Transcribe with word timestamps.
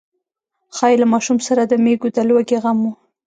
ښايي 0.75 0.97
له 1.01 1.05
ماشوم 1.13 1.37
سره 1.47 1.61
د 1.65 1.73
مېږو 1.83 2.09
د 2.15 2.17
لوږې 2.29 2.57
غم 2.63 2.79
و. 2.83 2.85